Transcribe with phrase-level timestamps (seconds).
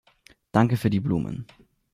[0.51, 1.45] Danke für die Blumen.